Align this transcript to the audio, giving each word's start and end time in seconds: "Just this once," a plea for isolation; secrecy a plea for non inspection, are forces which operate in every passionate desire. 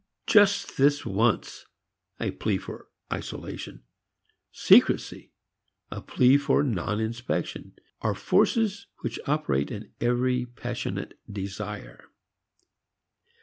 "Just 0.25 0.77
this 0.77 1.05
once," 1.05 1.67
a 2.19 2.31
plea 2.31 2.57
for 2.57 2.87
isolation; 3.13 3.83
secrecy 4.51 5.31
a 5.91 6.01
plea 6.01 6.39
for 6.39 6.63
non 6.63 6.99
inspection, 6.99 7.75
are 8.01 8.15
forces 8.15 8.87
which 9.01 9.19
operate 9.27 9.69
in 9.69 9.91
every 10.01 10.47
passionate 10.47 11.19
desire. 11.31 12.05